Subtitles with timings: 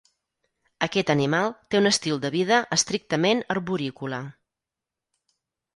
[0.85, 4.25] Aquest animal té un estil de vida estrictament arborícola.